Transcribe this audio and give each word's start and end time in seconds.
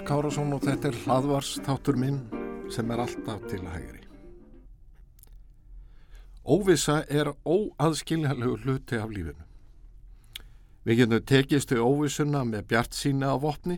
Björn 0.00 0.08
Kárasson 0.08 0.52
og 0.56 0.62
þetta 0.64 0.88
er 0.88 0.96
hlaðvars 1.04 1.48
þáttur 1.60 1.96
minn 2.00 2.20
sem 2.72 2.88
er 2.88 3.02
alltaf 3.02 3.42
til 3.50 3.60
hægri. 3.68 4.06
Óvisa 6.40 7.02
er 7.04 7.28
óaðskiljanlegu 7.44 8.56
hluti 8.62 8.96
af 8.96 9.12
lífinu. 9.12 9.44
Við 10.88 11.02
getum 11.02 11.26
tekist 11.28 11.74
við 11.74 11.84
óvisuna 11.84 12.46
með 12.48 12.64
bjart 12.72 12.96
sína 12.96 13.34
á 13.34 13.36
vopni 13.44 13.76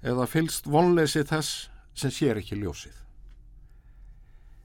eða 0.00 0.24
fylst 0.32 0.64
vonleysi 0.64 1.26
þess 1.28 1.68
sem 1.92 2.10
sér 2.10 2.40
ekki 2.40 2.62
ljósið. 2.62 2.96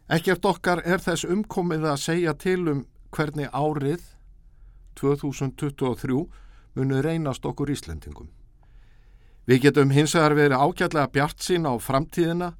Ekkert 0.08 0.48
okkar 0.48 0.86
er 0.86 1.03
þess 1.03 1.27
umkomið 1.27 1.91
að 1.91 2.03
segja 2.08 2.38
til 2.39 2.64
um 2.72 2.86
hvernig 3.11 3.52
árið 3.52 4.14
2023 4.95 6.27
munu 6.80 7.03
reynast 7.03 7.44
okkur 7.44 7.75
Íslendingum. 7.75 8.31
Við 9.49 9.63
getum 9.63 9.89
hins 9.89 10.12
vegar 10.13 10.35
verið 10.38 10.62
ágætlega 10.62 11.09
bjart 11.09 11.39
sín 11.41 11.63
á 11.66 11.73
framtíðina 11.81 12.52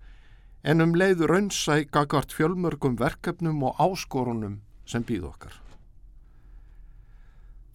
en 0.66 0.81
um 0.81 0.95
leið 0.98 1.20
raunsæ 1.29 1.84
gagart 1.93 2.34
fjölmörgum 2.34 2.95
verkefnum 2.98 3.62
og 3.70 3.77
áskorunum 3.77 4.55
sem 4.89 5.05
býð 5.05 5.27
okkar. 5.29 5.53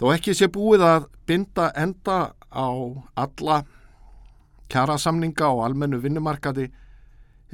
Þó 0.03 0.11
ekki 0.17 0.35
sé 0.35 0.48
búið 0.51 0.83
að 0.83 1.07
binda 1.31 1.69
enda 1.79 2.35
á 2.51 2.69
alla 3.15 3.61
kjarasamninga 4.67 5.47
og 5.47 5.62
almennu 5.69 6.03
vinnumarkaði 6.03 6.67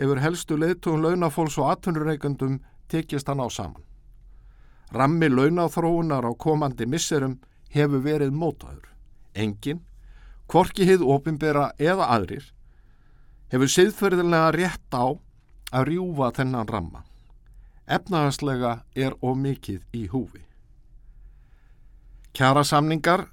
hefur 0.01 0.23
helstu 0.25 0.57
leiðtugum 0.57 1.05
launafólks 1.05 1.61
og 1.61 1.75
atvinnureikundum 1.75 2.57
tekist 2.89 3.29
hann 3.29 3.45
á 3.45 3.49
saman. 3.53 3.85
Rammi 4.97 5.29
launáþróunar 5.29 6.25
á 6.25 6.33
komandi 6.41 6.89
misserum 6.89 7.37
hefur 7.69 8.01
verið 8.01 8.33
mótaður. 8.33 8.89
Engin 9.37 9.85
Kvorki 10.51 10.83
hið 10.83 11.05
ofinbera 11.07 11.69
eða 11.79 12.09
aðrir 12.11 12.49
hefur 13.53 13.71
siðferðilega 13.71 14.49
rétt 14.57 14.95
á 14.95 15.15
að 15.71 15.85
rjúfa 15.87 16.31
þennan 16.35 16.67
ramma. 16.67 17.05
Efnaðarslega 17.87 18.73
er 18.99 19.15
of 19.23 19.39
mikið 19.39 19.85
í 19.95 20.09
húfi. 20.11 20.43
Kjara 22.35 22.65
samningar, 22.67 23.29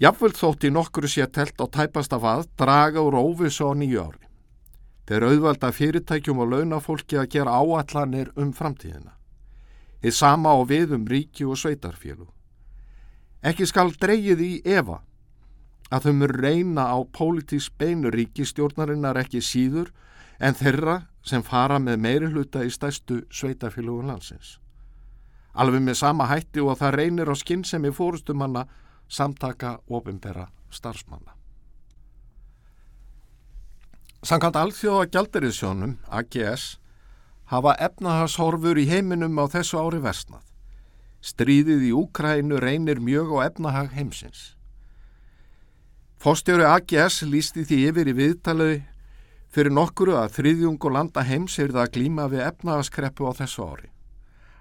jafnvöld 0.00 0.40
þótt 0.40 0.64
í 0.68 0.72
nokkru 0.72 1.08
sé 1.08 1.26
telt 1.28 1.60
á 1.60 1.68
tæpasta 1.68 2.16
vað, 2.20 2.46
draga 2.56 3.04
úr 3.04 3.16
óvisu 3.20 3.68
á 3.68 3.76
nýju 3.76 4.00
ári. 4.00 4.24
Þeir 5.04 5.28
auðvalda 5.28 5.72
fyrirtækjum 5.72 6.40
og 6.40 6.52
launafólki 6.54 7.20
að 7.20 7.30
gera 7.36 7.60
áallanir 7.60 8.32
um 8.40 8.52
framtíðina. 8.56 9.16
Þið 10.00 10.16
sama 10.16 10.56
á 10.56 10.64
við 10.64 10.96
um 10.96 11.04
ríki 11.04 11.44
og 11.44 11.60
sveitarfjölu. 11.60 12.28
Ekki 13.44 13.68
skal 13.68 13.92
dreyið 14.00 14.44
í 14.44 14.52
Eva 14.64 15.00
að 15.90 16.06
þau 16.06 16.12
mör 16.20 16.34
reyna 16.44 16.86
á 16.94 16.98
pólitísk 17.02 17.74
beinu 17.78 18.12
ríkistjórnarinnar 18.14 19.18
ekki 19.24 19.42
síður 19.42 19.90
en 20.38 20.54
þeirra 20.54 21.00
sem 21.26 21.42
fara 21.42 21.78
með 21.78 21.98
meiri 22.00 22.30
hluta 22.30 22.62
í 22.64 22.70
stæstu 22.72 23.24
sveitafélugun 23.30 24.08
landsins. 24.08 24.58
Alveg 25.54 25.82
með 25.82 25.98
sama 26.00 26.28
hætti 26.30 26.62
og 26.62 26.78
það 26.78 26.96
reynir 26.96 27.30
á 27.30 27.34
skinn 27.36 27.66
sem 27.66 27.84
er 27.84 27.94
fórustumanna 27.94 28.64
samtaka 29.10 29.78
ofinbera 29.90 30.46
starfsmanna. 30.70 31.34
Sankant 34.22 34.56
alþjóða 34.56 35.08
gjaldirisjónum, 35.10 35.96
AGS, 36.12 36.76
hafa 37.50 37.72
efnahagshorfur 37.80 38.78
í 38.78 38.86
heiminum 38.86 39.38
á 39.40 39.48
þessu 39.50 39.80
ári 39.80 39.98
versnað. 40.04 40.44
Stríðið 41.24 41.88
í 41.88 41.92
Úkrænu 41.96 42.60
reynir 42.60 43.00
mjög 43.00 43.32
á 43.34 43.48
efnahag 43.48 43.90
heimsins. 43.96 44.54
Fóstjóri 46.20 46.66
AGS 46.68 47.22
lísti 47.24 47.62
því 47.64 47.76
yfir 47.88 48.08
í 48.10 48.12
viðtalið 48.12 48.72
fyrir 49.56 49.72
nokkuru 49.72 50.18
að 50.20 50.34
þriðjung 50.34 50.82
og 50.84 50.92
landa 50.92 51.22
heims 51.24 51.54
er 51.56 51.70
það 51.72 51.80
að 51.80 51.92
glíma 51.94 52.24
við 52.28 52.42
efnagaskreppu 52.44 53.24
á 53.24 53.32
þessu 53.38 53.64
ári. 53.64 53.86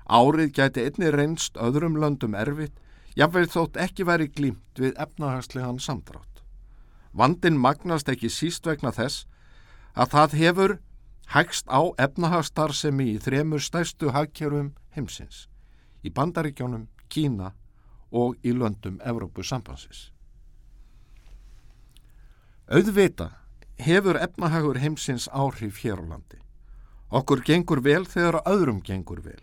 Árið 0.07 0.53
gæti 0.55 0.85
einni 0.87 1.09
reynst 1.11 1.57
öðrum 1.59 1.97
löndum 1.99 2.37
erfitt, 2.39 2.77
jáfnveg 3.19 3.51
þótt 3.51 3.79
ekki 3.83 4.05
veri 4.07 4.29
glímt 4.31 4.79
við 4.79 4.93
efnagaslegan 5.03 5.81
samdrátt. 5.83 6.39
Vandin 7.11 7.57
magnast 7.59 8.07
ekki 8.07 8.31
síst 8.31 8.63
vegna 8.63 8.93
þess 8.95 9.25
að 9.99 10.13
það 10.13 10.35
hefur 10.39 10.73
hægst 11.33 11.67
á 11.67 11.83
efnahagstarfsemi 12.05 13.09
í 13.17 13.17
þremur 13.19 13.59
stærstu 13.59 14.13
hagkjörum 14.15 14.71
heimsins, 14.95 15.49
í 16.07 16.07
Bandaríkjónum, 16.07 16.87
Kína 17.11 17.51
og 18.15 18.39
í 18.47 18.55
löndum 18.55 19.01
Evrópu 19.03 19.43
sambansins. 19.43 20.07
Auðvita 22.69 23.31
hefur 23.81 24.19
efnahagur 24.21 24.77
heimsins 24.77 25.23
áhrif 25.33 25.79
hér 25.81 25.97
á 25.97 26.05
landi. 26.05 26.37
Okkur 27.09 27.41
gengur 27.41 27.81
vel 27.81 28.05
þegar 28.05 28.43
öðrum 28.45 28.83
gengur 28.85 29.23
vel. 29.25 29.41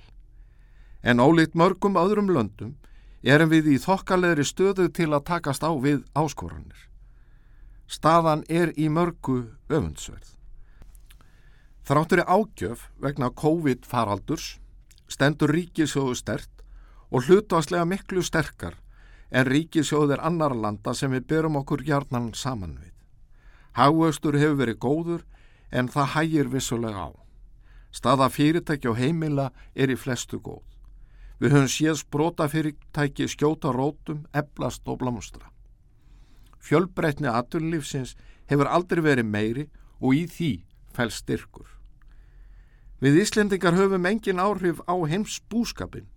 En 1.02 1.18
ólít 1.18 1.58
mörgum 1.58 1.98
öðrum 1.98 2.30
löndum 2.30 2.76
erum 3.26 3.50
við 3.50 3.72
í 3.74 3.76
þokkalegri 3.82 4.46
stöðu 4.46 4.86
til 4.94 5.10
að 5.10 5.26
takast 5.26 5.66
á 5.66 5.74
við 5.74 6.04
áskoranir. 6.14 6.86
Staðan 7.90 8.46
er 8.46 8.70
í 8.78 8.86
mörgu 8.86 9.50
öfundsverð. 9.66 10.36
Þráttur 11.82 12.22
er 12.22 12.30
ágjöf 12.30 12.88
vegna 13.02 13.34
COVID-faraldurs, 13.34 14.60
stendur 15.10 15.50
ríkisjóðu 15.50 16.14
stert 16.14 16.62
og 17.10 17.26
hlutvarslega 17.26 17.90
miklu 17.90 18.22
sterkar 18.22 18.78
en 19.30 19.50
ríkisjóðu 19.50 20.14
er 20.14 20.22
annar 20.22 20.54
landa 20.54 20.94
sem 20.94 21.10
við 21.10 21.26
berum 21.26 21.58
okkur 21.58 21.82
hjarnan 21.82 22.30
saman 22.34 22.78
við. 22.78 22.95
Hagvöxtur 23.76 24.38
hefur 24.40 24.56
verið 24.62 24.78
góður 24.80 25.24
en 25.70 25.90
það 25.92 26.12
hægir 26.14 26.48
vissulega 26.52 27.08
á. 27.08 27.10
Staða 27.92 28.30
fyrirtæki 28.32 28.88
og 28.88 28.96
heimila 28.96 29.50
er 29.74 29.92
í 29.92 29.96
flestu 30.00 30.40
góð. 30.40 30.64
Við 31.40 31.52
höfum 31.52 31.68
séð 31.68 31.98
sprota 32.00 32.46
fyrirtæki 32.48 33.28
skjóta 33.28 33.72
rótum, 33.72 34.24
eblast 34.32 34.88
og 34.88 35.02
blámstra. 35.02 35.50
Fjölbreytni 36.56 37.28
aturlífsins 37.28 38.16
hefur 38.48 38.70
aldrei 38.72 39.02
verið 39.04 39.28
meiri 39.28 39.66
og 40.00 40.16
í 40.16 40.24
því 40.24 40.52
fæl 40.96 41.12
styrkur. 41.12 41.68
Við 43.00 43.20
Íslendingar 43.26 43.76
höfum 43.76 44.08
engin 44.08 44.40
áhrif 44.40 44.80
á 44.88 44.96
heims 45.04 45.36
búskapin 45.52 46.08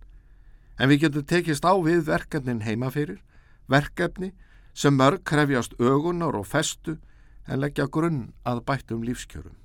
en 0.80 0.88
við 0.88 1.04
getum 1.04 1.26
tekist 1.28 1.66
á 1.68 1.76
við 1.76 2.06
verkefnin 2.08 2.64
heimafyrir, 2.64 3.20
verkefni 3.68 4.32
sem 4.72 4.96
mörg 4.96 5.20
krefjast 5.28 5.76
ögunar 5.76 6.38
og 6.38 6.48
festu 6.48 6.96
en 7.46 7.60
leggja 7.60 7.86
grunn 7.86 8.32
að 8.44 8.64
bættum 8.66 9.02
lífskjörum. 9.06 9.56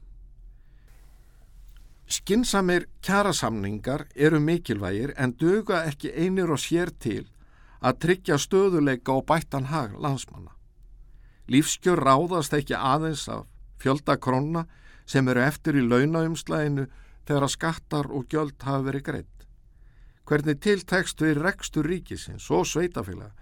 Skinsamir 2.08 2.86
kjærasamningar 3.02 4.06
eru 4.16 4.40
mikilvægir 4.40 5.16
en 5.18 5.34
döga 5.34 5.84
ekki 5.90 6.12
einir 6.14 6.52
og 6.54 6.62
sér 6.62 6.92
til 7.00 7.26
að 7.82 8.00
tryggja 8.06 8.38
stöðuleika 8.38 9.14
og 9.14 9.26
bættan 9.26 9.72
hag 9.72 9.98
landsmanna. 9.98 10.54
Lífskjör 11.50 12.02
ráðast 12.02 12.54
ekki 12.54 12.78
aðeins 12.78 13.28
af 13.30 13.46
fjöldakronna 13.82 14.66
sem 15.06 15.28
eru 15.30 15.42
eftir 15.42 15.78
í 15.78 15.86
launaumslæginu 15.86 16.86
þegar 17.26 17.50
skattar 17.50 18.10
og 18.10 18.30
gjöld 18.30 18.62
hafa 18.62 18.86
verið 18.86 19.06
greitt. 19.10 19.48
Hvernig 20.26 20.62
tiltekst 20.62 21.22
við 21.22 21.42
rekstur 21.42 21.86
ríkisins 21.86 22.50
og 22.50 22.66
sveitafélag 22.70 23.34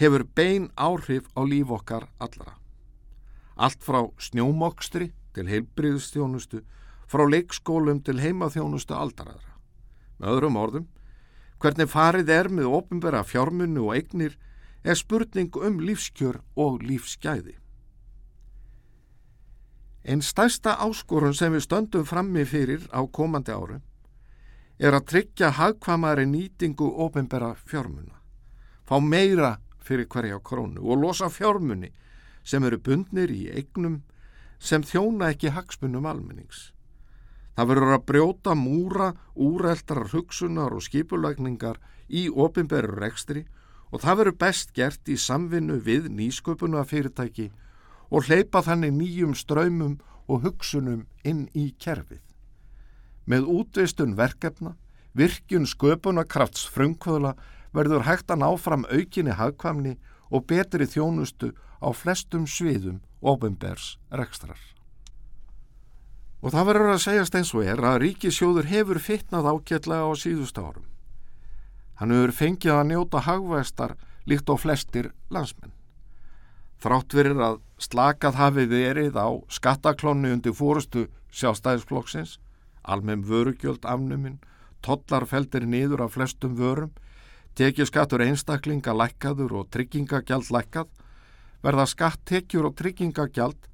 hefur 0.00 0.24
bein 0.36 0.68
áhrif 0.76 1.28
á 1.36 1.40
líf 1.44 1.72
okkar 1.72 2.08
allra. 2.20 2.56
Allt 3.58 3.82
frá 3.82 4.04
snjómokstri 4.22 5.10
til 5.34 5.48
heilbriðstjónustu, 5.50 6.62
frá 7.10 7.24
leikskólum 7.26 8.02
til 8.06 8.20
heimaþjónustu 8.22 8.94
aldaraðra. 8.94 9.56
Með 10.18 10.34
öðrum 10.34 10.58
orðum, 10.60 10.86
hvernig 11.58 11.90
farið 11.90 12.30
er 12.30 12.50
með 12.54 12.70
ofinbera 12.78 13.24
fjármunnu 13.26 13.88
og 13.88 13.96
eignir 13.96 14.36
er 14.84 14.98
spurning 14.98 15.56
um 15.58 15.80
lífskjör 15.82 16.40
og 16.56 16.82
lífsgæði. 16.86 17.56
Einn 20.08 20.22
stærsta 20.22 20.78
áskorun 20.80 21.34
sem 21.36 21.52
við 21.52 21.66
stöndum 21.66 22.06
frammi 22.06 22.46
fyrir 22.48 22.86
á 22.94 23.02
komandi 23.04 23.52
árum 23.52 23.82
er 24.78 24.94
að 24.94 25.08
tryggja 25.10 25.50
hagkvamari 25.58 26.24
nýtingu 26.30 26.86
ofinbera 27.04 27.56
fjármunna, 27.66 28.14
fá 28.86 29.02
meira 29.02 29.58
fyrir 29.82 30.06
hverja 30.06 30.38
krónu 30.38 30.80
og 30.80 31.02
losa 31.02 31.28
fjármunni 31.28 31.90
sem 32.48 32.64
eru 32.64 32.80
bundnir 32.80 33.32
í 33.34 33.44
eignum 33.52 34.00
sem 34.58 34.82
þjóna 34.82 35.32
ekki 35.34 35.52
hagsmunum 35.52 36.08
almennings. 36.08 36.72
Það 37.58 37.70
verður 37.72 37.94
að 37.96 38.04
brjóta 38.08 38.54
múra, 38.54 39.12
úreldrar 39.34 40.12
hugsunar 40.12 40.74
og 40.76 40.84
skipulagningar 40.86 41.80
í 42.08 42.28
ofinberur 42.30 43.00
rekstri 43.02 43.44
og 43.90 44.02
það 44.04 44.20
verður 44.20 44.38
best 44.44 44.74
gert 44.76 45.10
í 45.10 45.16
samvinnu 45.18 45.80
við 45.84 46.08
nýsköpuna 46.14 46.84
fyrirtæki 46.88 47.50
og 48.08 48.28
hleypa 48.28 48.62
þannig 48.64 48.94
nýjum 48.96 49.34
ströymum 49.36 49.98
og 50.28 50.44
hugsunum 50.44 51.06
inn 51.24 51.48
í 51.56 51.72
kerfið. 51.80 52.22
Með 53.28 53.48
útvistun 53.52 54.14
verkefna, 54.16 54.76
virkjun 55.12 55.66
sköpunarkrafts 55.68 56.64
frumkvöðla 56.72 57.34
verður 57.76 58.06
hægt 58.06 58.30
að 58.32 58.42
ná 58.44 58.48
fram 58.60 58.86
aukinni 58.88 59.34
hagkvamni 59.36 59.96
og 60.30 60.46
betri 60.50 60.86
þjónustu 60.86 61.52
á 61.80 61.88
flestum 61.94 62.46
sviðum 62.46 63.00
ofinbers 63.20 63.96
rekstrar. 64.10 64.58
Og 66.38 66.54
það 66.54 66.68
verður 66.70 66.92
að 66.94 67.02
segjast 67.02 67.34
eins 67.34 67.54
og 67.54 67.66
er 67.66 67.80
að 67.82 68.00
ríkisjóður 68.04 68.68
hefur 68.70 69.00
fittnað 69.02 69.48
ákjallega 69.50 70.06
á 70.06 70.12
síðust 70.14 70.58
árum. 70.58 70.86
Hann 71.98 72.14
hefur 72.14 72.34
fengið 72.36 72.74
að 72.76 72.86
njóta 72.92 73.24
hagvæstar 73.26 73.96
líkt 74.30 74.50
á 74.52 74.54
flestir 74.54 75.10
landsmenn. 75.34 75.74
Þrátt 76.78 77.14
verir 77.16 77.40
að 77.42 77.58
slakað 77.82 78.38
hafi 78.38 78.66
verið 78.70 79.18
á 79.18 79.28
skattaklónu 79.50 80.30
undir 80.36 80.54
fórustu 80.54 81.08
sjálfstæðisflokksins, 81.34 82.38
almenn 82.86 83.24
vörugjöld 83.26 83.82
afnuminn, 83.82 84.38
tollarfeldir 84.86 85.66
niður 85.66 86.04
af 86.06 86.14
flestum 86.14 86.54
vörum, 86.54 86.92
tekið 87.58 87.88
skattur 87.90 88.22
einstaklinga 88.22 88.92
lækkaður 88.94 89.56
og 89.60 89.70
tryggingagjald 89.74 90.50
lækkað, 90.54 90.90
verða 91.64 91.86
skattekjur 91.90 92.68
og 92.70 92.76
tryggingagjald 92.78 93.66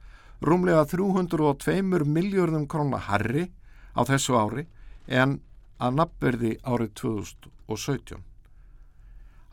rúmlega 0.45 0.85
302 0.89 1.83
miljörðum 2.09 2.65
krónar 2.69 3.05
harri 3.09 3.51
á 3.93 4.01
þessu 4.09 4.37
ári 4.41 4.65
en 5.07 5.39
að 5.79 5.99
nafnverði 6.01 6.53
árið 6.65 6.95
2017. 7.03 8.23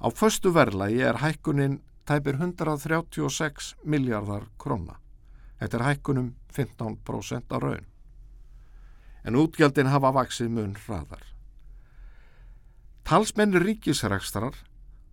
Á 0.01 0.07
förstu 0.09 0.53
verðlagi 0.55 1.03
er 1.05 1.19
hækkunin 1.21 1.81
tæpir 2.07 2.39
136 2.39 3.75
miljardar 3.83 4.47
króna. 4.57 4.97
Þetta 5.59 5.77
er 5.77 5.85
hækkunum 5.89 6.31
15% 6.55 7.51
á 7.51 7.57
raun. 7.59 7.85
En 9.23 9.37
útgjaldin 9.37 9.91
hafa 9.91 10.09
vaksið 10.15 10.49
mun 10.49 10.73
hraðar. 10.87 11.30
Talsmenn 13.07 13.57
ríkisrækstrar 13.59 14.55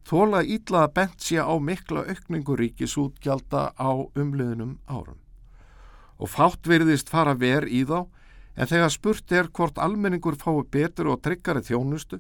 þóla 0.08 0.42
ítla 0.44 0.84
að 0.86 0.94
bent 0.96 1.24
sé 1.24 1.40
á 1.40 1.52
mikla 1.60 2.04
aukningu 2.08 2.56
ríkisútgjalda 2.56 3.72
á 3.76 3.90
umliðnum 4.16 4.78
árum. 4.88 5.18
Og 6.18 6.30
fátt 6.32 6.68
veriðist 6.68 7.10
fara 7.12 7.34
ver 7.34 7.68
í 7.68 7.84
þá 7.88 8.06
en 8.58 8.70
þegar 8.70 8.92
spurt 8.94 9.32
er 9.32 9.50
hvort 9.54 9.78
almenningur 9.78 10.36
fái 10.40 10.64
betur 10.72 11.12
og 11.12 11.22
tryggari 11.22 11.62
þjónustu 11.62 12.18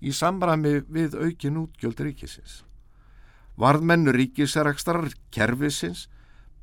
í 0.00 0.12
samræmi 0.12 0.80
við 0.88 1.16
aukin 1.16 1.58
útgjöld 1.64 2.00
ríkisins. 2.04 2.62
Varðmennu 3.60 4.12
ríkisrækstrar 4.16 5.10
kervisins 5.34 6.06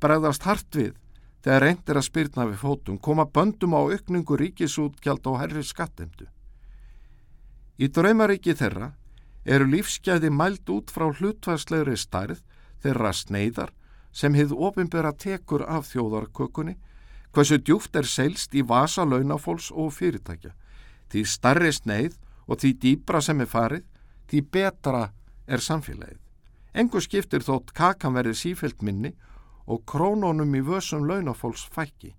bregðast 0.02 0.46
hart 0.46 0.70
við 0.74 0.96
þegar 1.44 1.64
reyndir 1.64 2.00
að 2.00 2.08
spyrna 2.08 2.48
við 2.50 2.64
fótum 2.64 2.98
koma 2.98 3.26
böndum 3.26 3.76
á 3.78 3.80
aukningu 3.86 4.38
ríkisútgjald 4.40 5.26
og 5.30 5.38
herri 5.42 5.62
skattemdu. 5.62 6.26
Í 7.78 7.86
draumaríki 7.94 8.56
þeirra 8.58 8.92
eru 9.46 9.68
lífsgæði 9.70 10.32
mælt 10.34 10.70
út 10.74 10.90
frá 10.90 11.06
hlutværslegri 11.14 11.94
stærð 11.96 12.40
þeirra 12.82 13.12
sneiðar 13.14 13.70
sem 14.10 14.34
hefð 14.34 14.56
ofinbera 14.68 15.12
tekur 15.14 15.62
af 15.62 15.86
þjóðarkökunni, 15.92 16.74
hversu 17.32 17.58
djúft 17.62 17.94
er 17.96 18.08
seilst 18.08 18.54
í 18.58 18.64
vasa 18.66 19.04
launafólks 19.06 19.70
og 19.70 19.92
fyrirtækja. 19.94 20.54
Því 21.08 21.22
starri 21.24 21.70
sneið 21.72 22.16
og 22.48 22.58
því 22.58 22.72
dýbra 22.82 23.20
sem 23.22 23.40
er 23.44 23.50
farið, 23.52 23.84
því 24.28 24.40
betra 24.52 25.04
er 25.46 25.62
samfélagið. 25.62 26.18
Engu 26.74 27.00
skiptir 27.04 27.44
þótt 27.46 27.70
kakan 27.78 28.16
verið 28.18 28.40
sífelt 28.42 28.82
minni 28.82 29.12
og 29.66 29.84
krónónum 29.86 30.56
í 30.56 30.64
vössum 30.66 31.06
launafólks 31.06 31.68
fækki. 31.70 32.16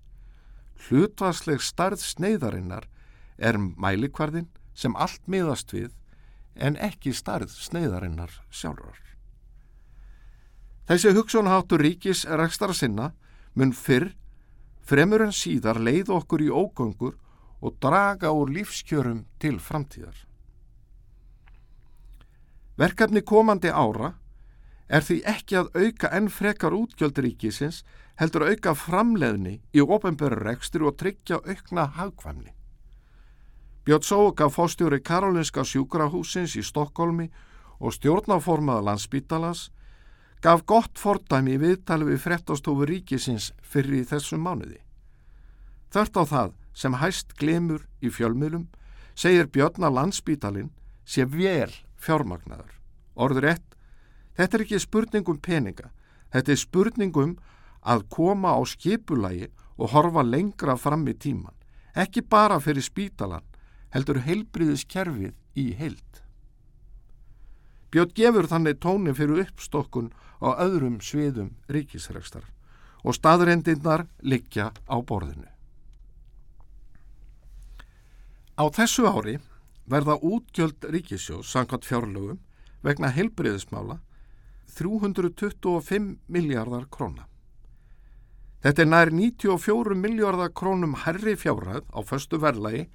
Hlutvarsleg 0.87 1.59
starð 1.59 1.99
sneiðarinnar 1.99 2.87
er 3.37 3.59
mælikvarðin 3.59 4.47
sem 4.79 4.95
allt 4.95 5.25
miðast 5.27 5.73
við 5.75 5.91
en 6.55 6.79
ekki 6.79 7.11
starð 7.15 7.51
sneiðarinnar 7.51 8.31
sjálfur. 8.51 8.97
Þessi 10.89 11.13
hugsunháttur 11.13 11.83
ríkis 11.83 12.23
er 12.25 12.41
ekstra 12.43 12.73
sinna 12.73 13.11
mun 13.53 13.75
fyrr 13.75 14.09
fremur 14.89 15.21
en 15.21 15.35
síðar 15.35 15.77
leið 15.85 16.09
okkur 16.15 16.41
í 16.41 16.49
ógöngur 16.49 17.17
og 17.59 17.75
draga 17.83 18.31
úr 18.33 18.49
lífskjörum 18.55 19.25
til 19.39 19.59
framtíðar. 19.61 20.15
Verkefni 22.79 23.21
komandi 23.21 23.69
ára 23.69 24.13
er 24.87 25.03
því 25.05 25.17
ekki 25.29 25.57
að 25.59 25.73
auka 25.75 26.09
enn 26.15 26.29
frekar 26.33 26.73
útgjölduríkisins 26.73 27.83
heldur 28.19 28.47
auka 28.49 28.73
framleðni 28.73 29.59
í 29.75 29.83
ofenböru 29.83 30.39
rekstri 30.41 30.87
og 30.87 30.97
tryggja 30.97 31.43
aukna 31.43 31.85
hagkvæmni. 31.99 32.55
Björn 33.89 34.03
Sóka 34.05 34.45
fóstjóri 34.53 34.99
Karolinska 35.01 35.63
sjúkrahúsins 35.65 36.53
í 36.53 36.61
Stokkólmi 36.61 37.25
og 37.81 37.95
stjórnaformaða 37.95 38.83
landsbítalans 38.85 39.63
gaf 40.45 40.61
gott 40.69 41.01
fordæmi 41.01 41.55
í 41.55 41.61
viðtali 41.63 42.05
við 42.11 42.21
frettastofu 42.21 42.85
ríkisins 42.85 43.47
fyrir 43.65 44.03
í 44.03 44.03
þessum 44.05 44.45
mánuði. 44.45 44.77
Þört 45.89 46.21
á 46.21 46.23
það 46.33 46.53
sem 46.77 46.99
hæst 47.01 47.33
glemur 47.41 47.87
í 48.05 48.13
fjölmiðlum 48.13 48.67
segir 49.17 49.49
Björn 49.49 49.89
að 49.89 49.97
landsbítalinn 49.97 50.69
sé 51.01 51.25
vel 51.25 51.73
fjármagnaður. 51.97 52.77
Orður 53.17 53.51
ett 53.55 53.75
Þetta 54.37 54.57
er 54.59 54.67
ekki 54.67 54.85
spurningum 54.85 55.41
peninga, 55.41 55.89
þetta 56.29 56.53
er 56.53 56.61
spurningum 56.61 57.37
að 57.81 58.05
koma 58.13 58.53
á 58.53 58.61
skipulagi 58.69 59.49
og 59.81 59.95
horfa 59.97 60.21
lengra 60.21 60.77
fram 60.77 61.09
í 61.09 61.17
tíman. 61.17 61.57
Ekki 61.97 62.21
bara 62.21 62.61
fyrir 62.61 62.85
spítalan, 62.85 63.48
heldur 63.93 64.21
heilbriðiskerfið 64.25 65.35
í 65.59 65.65
heild. 65.79 66.21
Björn 67.89 68.13
gefur 68.15 68.47
þannig 68.49 68.81
tóni 68.83 69.15
fyrir 69.17 69.45
uppstokkun 69.47 70.11
á 70.45 70.49
öðrum 70.61 70.99
sviðum 71.01 71.55
ríkisregstar 71.73 72.45
og 73.03 73.15
staðrendinnar 73.17 74.05
liggja 74.21 74.69
á 74.85 74.95
borðinu. 75.01 75.47
Á 78.59 78.63
þessu 78.75 79.07
ári 79.07 79.39
verða 79.89 80.19
útgjöld 80.19 80.85
ríkisjós 80.91 81.49
samkvæmt 81.49 81.87
fjárlögum 81.87 82.39
vegna 82.83 83.09
heilbriðismála 83.15 83.97
325 84.75 86.19
miljardar 86.27 86.85
króna. 86.91 87.25
Þetta 88.59 88.83
er 88.83 88.89
nær 88.91 89.11
94 89.15 89.95
miljardar 89.95 90.51
krónum 90.51 90.97
herri 91.05 91.35
fjárhæð 91.39 91.87
á 91.89 91.99
föstu 92.03 92.37
verðlagi 92.43 92.89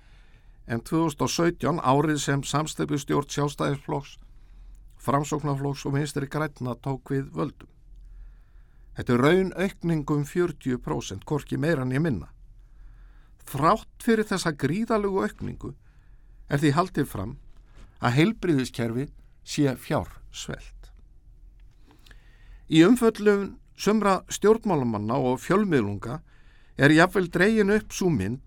en 0.67 0.81
2017 0.81 1.81
árið 1.85 2.21
sem 2.23 2.43
samstefnustjórn 2.43 3.31
sjálfstæðisflokks, 3.35 4.19
framsóknarflokks 5.05 5.85
og 5.89 5.97
vinstri 5.99 6.29
grætna 6.31 6.77
tók 6.81 7.13
við 7.13 7.29
völdum. 7.35 7.69
Þetta 8.95 9.13
er 9.13 9.25
raun 9.27 9.51
aukningum 9.59 10.23
40%, 10.25 11.25
korki 11.27 11.59
meirann 11.59 11.93
ég 11.93 12.03
minna. 12.05 12.31
Þrátt 13.45 14.05
fyrir 14.05 14.25
þessa 14.29 14.55
gríðalugu 14.57 15.27
aukningu 15.27 15.75
er 16.49 16.63
því 16.63 16.73
haldið 16.79 17.11
fram 17.11 17.35
að 18.01 18.17
heilbriðiskerfi 18.21 19.09
sé 19.45 19.75
fjár 19.81 20.09
svelt. 20.33 20.71
Í 22.73 22.81
umföllum 22.87 23.59
sömra 23.77 24.23
stjórnmálamanna 24.33 25.19
og 25.19 25.43
fjölmiðlunga 25.45 26.21
er 26.81 26.95
jáfnvel 26.95 27.29
dreyin 27.31 27.75
upp 27.75 27.93
svo 27.93 28.09
mynd 28.11 28.41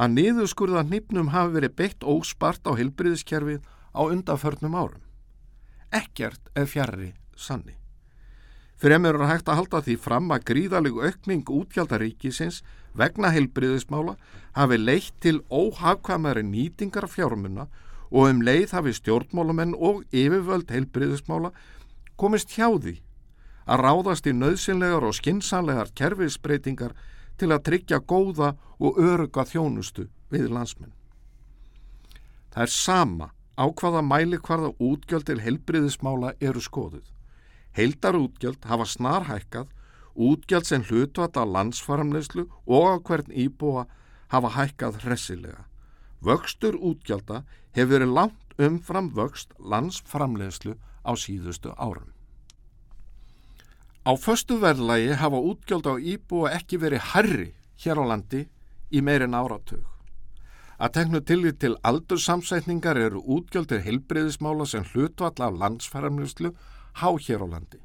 að 0.00 0.14
niðurskurða 0.16 0.86
nýpnum 0.88 1.34
hafi 1.34 1.58
verið 1.58 1.76
beitt 1.76 2.06
óspart 2.08 2.64
á 2.64 2.72
heilbriðiskerfið 2.78 3.60
á 3.92 4.00
undaförnum 4.06 4.78
árum. 4.78 5.02
Ekkert 5.92 6.48
er 6.56 6.70
fjarrri 6.70 7.12
sanni. 7.36 7.76
Fremur 8.80 9.18
er 9.18 9.28
hægt 9.28 9.50
að 9.52 9.58
halda 9.58 9.82
því 9.84 9.96
fram 10.00 10.30
að 10.32 10.46
gríðaleg 10.48 10.96
aukning 11.04 11.44
útgjaldaríkisins 11.52 12.62
vegna 12.96 13.28
heilbriðismála 13.34 14.14
hafi 14.56 14.78
leitt 14.80 15.18
til 15.20 15.42
óhagkvæmari 15.52 16.46
nýtingar 16.48 17.04
fjármunna 17.12 17.68
og 18.10 18.30
um 18.30 18.40
leið 18.42 18.72
hafi 18.72 18.94
stjórnmálamenn 18.96 19.76
og 19.76 20.00
yfirvöld 20.16 20.72
heilbriðismála 20.72 21.52
komist 22.16 22.56
hjá 22.56 22.70
því 22.72 22.96
að 23.70 23.84
ráðast 23.84 24.26
í 24.26 24.32
nöðsynlegar 24.34 25.04
og 25.06 25.18
skinsanlegar 25.18 25.92
kerfisbreytingar 25.94 26.96
til 27.40 27.50
að 27.54 27.64
tryggja 27.68 28.00
góða 28.04 28.54
og 28.78 28.98
öruga 29.00 29.44
þjónustu 29.48 30.08
við 30.32 30.50
landsmenn. 30.52 30.92
Það 32.52 32.66
er 32.66 32.72
sama 32.74 33.30
á 33.56 33.64
hvaða 33.68 34.02
mæli 34.02 34.38
hvaða 34.40 34.72
útgjöld 34.80 35.28
til 35.28 35.40
helbriðismála 35.44 36.34
eru 36.40 36.62
skoðuð. 36.64 37.06
Heildar 37.76 38.18
útgjöld 38.18 38.64
hafa 38.66 38.86
snarhækkað, 38.88 39.68
útgjöld 40.16 40.66
sem 40.66 40.84
hlutvata 40.84 41.44
landsfaramleyslu 41.46 42.48
og 42.66 42.86
á 42.90 42.94
hvern 42.98 43.30
íbúa 43.30 43.86
hafa 44.28 44.54
hækkað 44.56 45.02
hressilega. 45.04 45.64
Vöxtur 46.20 46.76
útgjölda 46.76 47.44
hefur 47.72 47.92
verið 47.94 48.14
langt 48.18 48.56
umfram 48.58 49.12
vöxt 49.14 49.54
landsframleyslu 49.58 50.74
á 51.06 51.12
síðustu 51.16 51.72
árum. 51.78 52.09
Á 54.00 54.16
förstu 54.16 54.56
verðlægi 54.56 55.12
hafa 55.20 55.36
útgjöld 55.36 55.84
á 55.84 55.94
íbúa 56.00 56.54
ekki 56.56 56.78
verið 56.80 57.02
herri 57.12 57.48
hér 57.84 58.00
á 58.00 58.04
landi 58.08 58.46
í 58.88 59.02
meirin 59.04 59.36
áratug. 59.36 59.84
Að 60.80 60.94
teknu 60.96 61.20
tillit 61.20 61.58
til 61.60 61.76
aldursamsetningar 61.84 62.96
eru 62.96 63.20
útgjöld 63.20 63.68
til 63.68 63.82
heilbreyðismála 63.84 64.64
sem 64.64 64.86
hlutvall 64.88 65.44
af 65.44 65.60
landsfæramljóslu 65.60 66.54
há 66.96 67.08
hér 67.12 67.44
á 67.44 67.46
landi. 67.52 67.80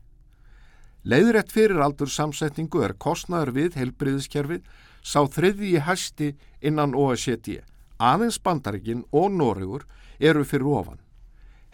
Leiðrætt 1.04 1.52
fyrir 1.52 1.84
aldur 1.84 2.08
samsetningu 2.08 2.80
er 2.88 2.96
kostnaður 2.96 3.52
við 3.60 3.76
heilbriðiskerfið 3.76 4.64
sá 5.04 5.28
þriðji 5.28 5.84
hæsti 5.84 6.32
innan 6.64 6.96
OECD. 6.96 7.60
Aðeins 8.00 8.40
bandaríkin 8.40 9.04
og 9.12 9.36
Noregur 9.36 9.84
eru 10.20 10.48
fyrir 10.48 10.72
ofan. 10.80 11.04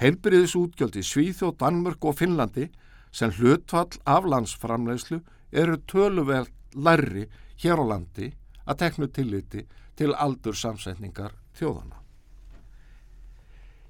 Heilbriðisútgjöld 0.01 0.97
í 0.97 1.05
Svíþjóð, 1.05 1.59
Danmörk 1.61 2.09
og 2.09 2.17
Finnlandi 2.17 2.71
sem 3.11 3.31
hlutfall 3.37 3.99
af 4.05 4.27
landsframlegslu 4.27 5.21
eru 5.51 5.77
töluvel 5.87 6.47
lærri 6.75 7.27
hér 7.61 7.81
á 7.81 7.85
landi 7.93 8.31
að 8.65 8.79
teknu 8.83 9.07
tilliti 9.07 9.65
til 9.99 10.13
aldur 10.15 10.55
samsetningar 10.55 11.35
þjóðana. 11.57 11.97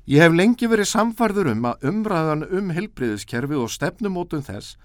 Ég 0.10 0.24
hef 0.26 0.34
lengi 0.34 0.68
verið 0.68 0.90
samfarður 0.90 1.52
um 1.54 1.68
að 1.70 1.86
umræðan 1.92 2.48
um 2.50 2.72
helbriðiskerfið 2.74 3.62
og 3.62 3.70
stefnumótun 3.70 4.44
þess 4.44 4.78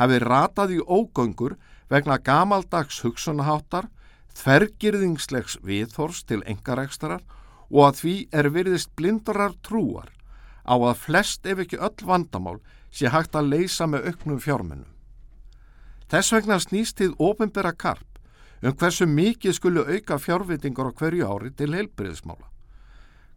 hafi 0.00 0.18
ratað 0.22 0.78
í 0.78 0.80
ógöngur 0.80 1.58
vegna 1.92 2.16
gamaldags 2.16 3.02
hugsunaháttar, 3.04 3.90
þvergirðingslegs 4.32 5.58
viðhors 5.60 6.22
til 6.24 6.40
engarekstarar 6.48 7.20
og 7.68 7.84
að 7.90 7.98
því 8.00 8.14
er 8.32 8.48
veriðist 8.54 8.92
blindarar 8.96 9.52
trúar 9.60 10.08
á 10.64 10.74
að 10.74 11.00
flest 11.04 11.46
ef 11.46 11.60
ekki 11.62 11.76
öll 11.76 12.06
vandamál 12.08 12.58
sé 12.92 13.10
hægt 13.10 13.36
að 13.36 13.50
leysa 13.54 13.88
með 13.88 14.10
auknum 14.12 14.40
fjármennum. 14.40 14.90
Þess 16.12 16.34
vegna 16.36 16.58
snýst 16.60 16.98
þið 17.00 17.14
ofinbera 17.24 17.72
karp 17.72 18.08
um 18.62 18.74
hversu 18.78 19.08
mikið 19.08 19.56
skulu 19.56 19.84
auka 19.88 20.18
fjárvitingar 20.20 20.92
á 20.92 20.96
hverju 20.98 21.26
ári 21.26 21.50
til 21.56 21.72
heilbriðismála. 21.74 22.46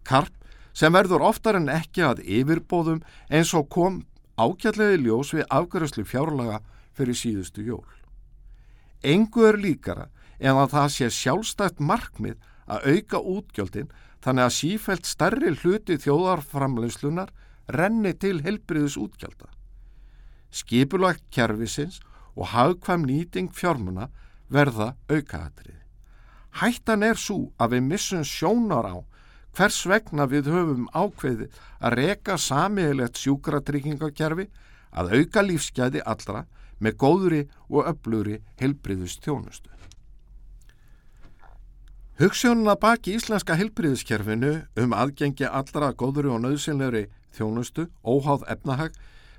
Karp 0.04 0.34
sem 0.76 0.94
verður 0.94 1.24
oftar 1.32 1.58
en 1.58 1.72
ekki 1.72 2.04
að 2.06 2.22
yfirbóðum 2.28 3.02
eins 3.32 3.54
og 3.58 3.70
kom 3.72 4.04
ákjallegi 4.36 5.00
ljós 5.06 5.32
við 5.34 5.48
afgjörðslu 5.50 6.04
fjárlaga 6.06 6.60
fyrir 6.96 7.18
síðustu 7.18 7.64
jól. 7.64 7.88
Engu 9.02 9.48
er 9.48 9.58
líkara 9.62 10.10
en 10.40 10.60
að 10.60 10.76
það 10.76 10.92
sé 10.98 11.10
sjálfstætt 11.16 11.80
markmið 11.80 12.38
að 12.68 12.88
auka 12.92 13.22
útgjöldin 13.22 13.92
þannig 14.26 14.48
að 14.48 14.56
sífælt 14.58 15.08
stærri 15.08 15.54
hluti 15.56 15.98
þjóðarframleyslunar 16.02 17.32
renni 17.68 18.14
til 18.14 18.42
helbriðis 18.46 18.98
útgjölda. 19.00 19.50
Skipulagt 20.52 21.24
kervisins 21.32 22.00
og 22.36 22.52
hagkvæm 22.54 23.06
nýting 23.08 23.52
fjármuna 23.54 24.10
verða 24.50 24.94
aukaðatrið. 25.10 25.82
Hættan 26.62 27.04
er 27.04 27.20
svo 27.20 27.52
að 27.60 27.76
við 27.76 27.88
missum 27.90 28.24
sjónar 28.24 28.88
á 28.88 28.98
hvers 29.56 29.82
vegna 29.88 30.28
við 30.28 30.50
höfum 30.52 30.88
ákveði 30.96 31.50
að 31.80 31.98
reka 32.00 32.38
samiðilegt 32.40 33.20
sjúkratryggingakerfi 33.20 34.50
að 34.96 35.16
auka 35.20 35.44
lífsgæði 35.44 36.04
allra 36.06 36.46
með 36.80 36.98
góðri 37.00 37.42
og 37.70 37.88
öflugri 37.92 38.42
helbriðust 38.60 39.24
þjónustu. 39.24 39.72
Hugssjónuna 42.16 42.78
baki 42.80 43.18
íslenska 43.18 43.58
helbriðiskerfinu 43.60 44.54
um 44.80 44.94
aðgengi 44.96 45.48
allra 45.50 45.92
góðri 45.92 46.32
og 46.32 46.46
nöðsynleiri 46.46 47.10
þjónustu, 47.36 47.88
óháð 48.04 48.46
efnahag, 48.56 48.96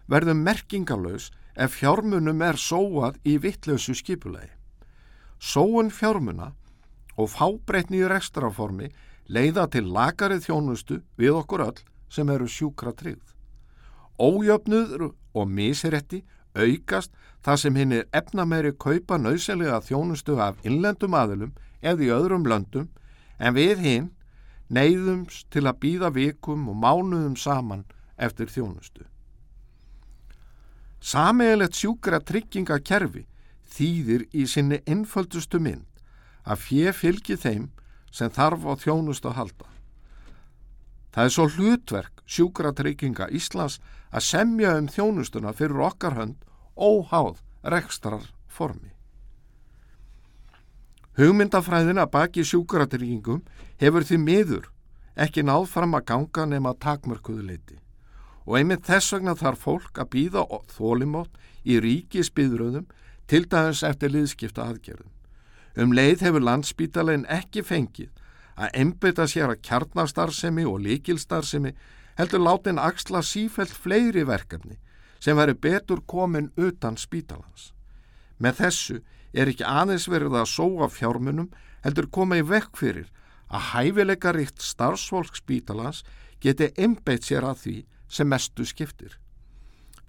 verður 0.07 0.39
merkingalös 0.39 1.31
ef 1.57 1.79
fjármunum 1.81 2.43
er 2.45 2.59
sóað 2.61 3.19
í 3.25 3.37
vittlausu 3.43 3.97
skipulegi. 3.97 4.53
Sóun 5.39 5.91
fjármuna 5.93 6.53
og 7.17 7.31
fábreytni 7.33 8.03
í 8.03 8.09
rekstraformi 8.09 8.91
leiða 9.29 9.67
til 9.73 9.87
lagarið 9.93 10.47
þjónustu 10.47 11.01
við 11.19 11.41
okkur 11.41 11.65
öll 11.67 11.85
sem 12.13 12.29
eru 12.31 12.47
sjúkra 12.49 12.93
tryggð. 12.97 13.35
Ójöfnuður 14.17 15.11
og 15.37 15.49
misrætti 15.49 16.23
aukast 16.57 17.13
þar 17.45 17.61
sem 17.61 17.77
hinn 17.77 17.93
er 17.93 18.07
efnameiri 18.17 18.73
kaupa 18.73 19.19
nöysilega 19.21 19.83
þjónustu 19.85 20.39
af 20.41 20.61
innlendum 20.65 21.15
aðilum 21.15 21.53
eða 21.83 22.07
í 22.07 22.13
öðrum 22.15 22.47
löndum 22.49 22.89
en 23.39 23.57
við 23.57 23.83
hinn 23.85 24.07
neyðums 24.73 25.45
til 25.51 25.67
að 25.67 25.79
býða 25.83 26.11
vikum 26.15 26.69
og 26.71 26.79
mánuðum 26.83 27.37
saman 27.39 27.85
eftir 28.17 28.51
þjónustu. 28.51 29.07
Sameigilegt 31.01 31.77
sjúkra 31.79 32.21
tryggingakerfi 32.25 33.27
þýðir 33.77 34.27
í 34.35 34.47
sinni 34.51 34.81
einföldustu 34.89 35.61
mynd 35.63 35.87
að 36.47 36.63
fjö 36.65 36.95
fylgi 36.97 37.37
þeim 37.39 37.71
sem 38.11 38.33
þarf 38.33 38.65
á 38.67 38.73
þjónust 38.81 39.27
að 39.29 39.39
halda. 39.39 39.69
Það 41.13 41.25
er 41.25 41.33
svo 41.33 41.47
hlutverk 41.49 42.23
sjúkratrygginga 42.27 43.31
Íslands 43.33 43.79
að 44.11 44.27
semja 44.27 44.75
um 44.81 44.91
þjónustuna 44.91 45.55
fyrir 45.57 45.87
okkar 45.89 46.19
hönd 46.19 46.43
óháð 46.77 47.41
rekstrar 47.63 48.27
formi. 48.49 48.96
Hugmyndafræðina 51.17 52.05
baki 52.13 52.45
sjúkratryggingum 52.45 53.41
hefur 53.81 54.05
því 54.05 54.17
miður 54.21 54.67
ekki 55.17 55.45
náð 55.47 55.71
fram 55.73 55.97
að 55.97 56.09
ganga 56.11 56.45
nema 56.51 56.75
takmörkuðu 56.77 57.47
leiti 57.47 57.79
og 58.45 58.59
einmitt 58.59 58.85
þess 58.87 59.15
vegna 59.15 59.35
þarf 59.35 59.65
fólk 59.65 59.99
að 60.03 60.11
býða 60.13 60.45
þólimót 60.77 61.41
í 61.65 61.81
ríki 61.81 62.23
spiðröðum 62.27 62.85
til 63.27 63.47
dagins 63.51 63.83
eftir 63.83 64.13
liðskipta 64.13 64.69
aðgerðum. 64.69 65.11
Um 65.77 65.97
leið 65.97 66.23
hefur 66.29 66.45
landsbítalinn 66.45 67.27
ekki 67.33 67.65
fengið 67.65 68.13
að 68.57 68.77
embeta 68.85 69.27
sér 69.29 69.51
að 69.55 69.65
kjarnarstarfsemi 69.67 70.65
og 70.69 70.85
líkilstarfsemi 70.85 71.73
heldur 72.21 72.45
látin 72.45 72.79
axla 72.81 73.25
sífælt 73.25 73.73
fleiri 73.73 74.25
verkefni 74.29 74.79
sem 75.21 75.37
veri 75.37 75.57
betur 75.57 76.05
komin 76.07 76.53
utan 76.57 76.97
spítalans. 76.97 77.73
Með 78.39 78.61
þessu 78.61 79.01
er 79.37 79.51
ekki 79.53 79.67
aðeins 79.69 80.09
verið 80.09 80.39
að 80.41 80.51
sóa 80.55 80.89
fjármunum 80.89 81.51
heldur 81.85 82.09
koma 82.13 82.41
í 82.41 82.47
vekk 82.47 82.81
fyrir 82.81 83.11
að 83.53 83.69
hæfileika 83.73 84.33
ríkt 84.35 84.65
starfsfólk 84.65 85.37
spítalans 85.37 86.03
geti 86.43 86.73
embeit 86.81 87.27
sér 87.27 87.47
að 87.47 87.61
því 87.63 87.77
sem 88.09 88.29
mestu 88.29 88.65
skiptir. 88.67 89.19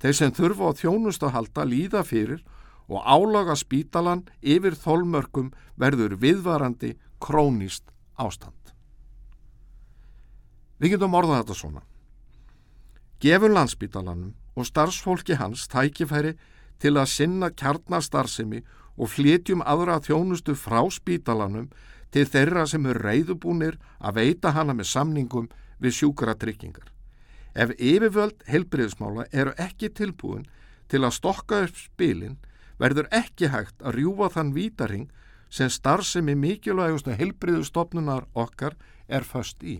Þeir 0.01 0.15
sem 0.15 0.33
þurfa 0.33 0.71
á 0.71 0.77
þjónust 0.77 1.25
að 1.25 1.35
halda 1.35 1.65
líða 1.65 2.03
fyrir 2.05 2.43
og 2.87 3.03
álaga 3.03 3.55
spítalan 3.57 4.23
yfir 4.41 4.77
þólmörkum 4.77 5.51
verður 5.75 6.15
viðvarandi 6.21 6.95
krónist 7.19 7.91
ástand. 8.15 8.53
Við 10.77 10.93
getum 10.93 11.17
orðað 11.17 11.41
þetta 11.41 11.57
svona. 11.57 11.81
Gefur 13.19 13.49
landsbítalanum 13.49 14.35
og 14.57 14.67
starfsfólki 14.69 15.37
hans 15.41 15.65
tækifæri 15.71 16.35
til 16.77 16.93
að 17.01 17.09
sinna 17.09 17.49
kjarnastarsimi 17.49 18.61
og 18.97 19.11
flytjum 19.13 19.61
aðra 19.61 19.99
þjónustu 20.01 20.55
frá 20.57 20.81
spítalanum 20.91 21.69
til 22.11 22.25
þeirra 22.25 22.65
sem 22.67 22.85
eru 22.89 23.03
reyðubúnir 23.03 23.77
að 23.99 24.19
veita 24.21 24.53
hana 24.55 24.73
með 24.73 24.91
samningum 24.91 25.49
við 25.79 25.99
sjúkara 25.99 26.35
tryggingar. 26.35 26.89
Ef 27.53 27.73
yfirvöld 27.77 28.43
helbriðsmála 28.49 29.27
eru 29.31 29.53
ekki 29.57 29.89
tilbúin 29.89 30.45
til 30.89 31.03
að 31.03 31.15
stokka 31.17 31.63
upp 31.65 31.77
spilin 31.77 32.37
verður 32.81 33.09
ekki 33.13 33.49
hægt 33.53 33.81
að 33.81 33.99
rjúfa 33.99 34.29
þann 34.35 34.53
vítaring 34.55 35.07
sem 35.49 35.69
starfsemi 35.71 36.35
mikilvægustu 36.35 37.15
helbriðustofnunar 37.17 38.27
okkar 38.35 38.75
er 39.07 39.23
föst 39.23 39.63
í. 39.63 39.79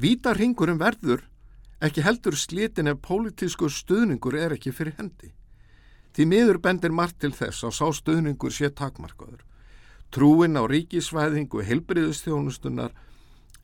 Vítaringurum 0.00 0.78
verður 0.80 1.26
ekki 1.84 2.04
heldur 2.04 2.36
slitin 2.36 2.88
ef 2.88 3.02
pólitískur 3.04 3.72
stuðningur 3.72 4.36
er 4.38 4.54
ekki 4.56 4.72
fyrir 4.72 4.96
hendi. 4.96 5.34
Því 6.14 6.26
miður 6.26 6.58
bendir 6.58 6.92
margt 6.92 7.20
til 7.22 7.32
þess 7.34 7.64
að 7.64 7.76
sá 7.76 7.86
stuðningur 8.00 8.52
sé 8.54 8.70
takmarkaður. 8.70 9.44
Trúin 10.10 10.58
á 10.58 10.66
ríkisvæðingu 10.66 11.62
helbriðustjónustunar 11.68 12.96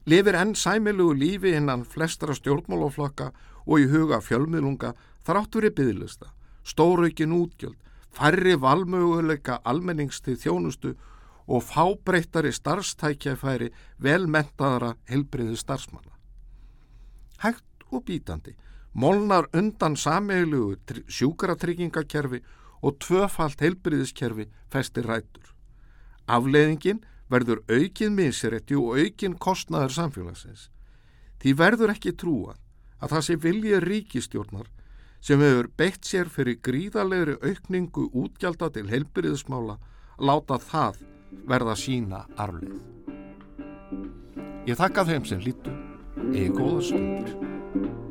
lifir 0.06 0.38
enn 0.38 0.54
sæmilugu 0.54 1.18
lífi 1.18 1.56
innan 1.58 1.82
flestra 1.84 2.36
stjórnmálaflokka 2.38 3.32
og 3.66 3.82
í 3.82 3.90
huga 3.90 4.22
fjölmiðlunga 4.22 4.94
þráttur 5.26 5.66
í 5.66 5.74
byðlista 5.74 6.30
stóraukin 6.66 7.32
útgjöld, 7.32 7.78
færri 8.10 8.56
valmöguleika 8.58 9.60
almennings 9.64 10.20
til 10.24 10.36
þjónustu 10.40 10.94
og 11.46 11.62
fábreyttari 11.62 12.50
starfstækjafæri 12.54 13.70
velmentaðara 14.02 14.96
helbriði 15.10 15.58
starfsmanna. 15.60 16.10
Hægt 17.38 17.86
og 17.92 18.02
bítandi, 18.08 18.56
molnar 18.96 19.48
undan 19.52 19.96
sameilugu 19.96 21.02
sjúkaratryggingakerfi 21.12 22.40
og 22.82 22.96
tvöfalt 23.04 23.60
helbriðiskerfi 23.60 24.48
festir 24.72 25.04
rætur. 25.04 25.52
Afleiðingin 26.26 27.02
verður 27.30 27.60
aukin 27.68 28.14
miseretti 28.16 28.76
og 28.78 28.96
aukin 28.96 29.36
kostnaður 29.36 29.92
samfélagsins. 29.98 30.70
Því 31.42 31.52
verður 31.60 31.92
ekki 31.92 32.14
trúa 32.16 32.56
að 33.00 33.12
það 33.12 33.26
sé 33.26 33.36
vilja 33.42 33.80
ríkistjórnar 33.84 34.70
sem 35.20 35.42
hefur 35.42 35.68
beitt 35.76 36.06
sér 36.06 36.30
fyrir 36.32 36.60
gríðalegri 36.62 37.36
aukningu 37.42 38.08
útgjálta 38.14 38.70
til 38.72 38.86
heilbyrðismála 38.92 39.76
láta 40.22 40.60
það 40.62 41.02
verða 41.50 41.76
sína 41.76 42.24
arflið. 42.38 42.80
Ég 44.66 44.78
þakka 44.78 45.04
þeim 45.10 45.28
sem 45.28 45.42
lítu, 45.42 45.74
eða 46.32 46.54
góða 46.56 46.80
stundir. 46.88 48.05